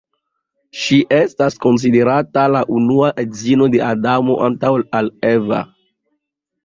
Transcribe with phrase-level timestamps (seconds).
[0.83, 5.61] Ŝi estas konsiderata la unua edzino de Adamo, antaŭa al Eva.